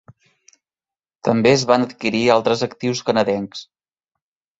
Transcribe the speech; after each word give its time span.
També 1.27 1.51
es 1.57 1.65
van 1.71 1.85
adquirir 1.87 2.21
altres 2.37 2.65
actius 2.69 3.03
canadencs. 3.11 3.63